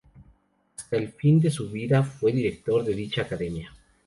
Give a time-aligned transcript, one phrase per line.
[0.77, 3.71] Hasta el fin de su vida fue director de dicha academia.